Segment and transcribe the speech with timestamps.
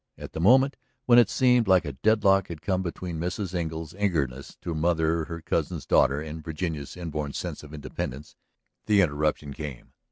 [0.17, 3.53] At the moment when it seemed that a deadlock had come between Mrs.
[3.53, 8.35] Engle's eagerness to mother her cousin's daughter and Virginia's inborn sense of independence,
[8.87, 9.93] the interruption came.